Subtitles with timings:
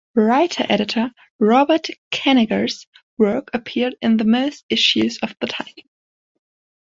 [0.15, 2.87] Writer-editor Robert Kanigher's
[3.19, 5.83] work appeared in most issues of the title.